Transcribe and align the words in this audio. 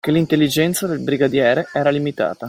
Ché 0.03 0.09
l’intelligenza 0.11 0.87
del 0.87 0.97
brigadiere 1.03 1.67
era 1.73 1.91
limitata 1.91 2.39